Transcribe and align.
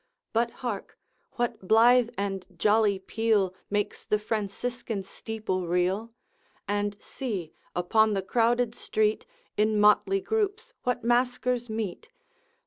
But 0.33 0.49
hark! 0.65 0.97
what 1.33 1.67
blithe 1.67 2.09
and 2.17 2.47
jolly 2.57 2.97
peal 2.97 3.53
Makes 3.69 4.03
the 4.03 4.17
Franciscan 4.17 5.03
steeple 5.03 5.67
reel? 5.67 6.11
And 6.67 6.99
see! 6.99 7.53
upon 7.75 8.15
the 8.15 8.23
crowded 8.23 8.73
street, 8.73 9.27
In 9.57 9.79
motley 9.79 10.19
groups 10.19 10.73
what 10.81 11.03
masquers 11.03 11.69
meet! 11.69 12.09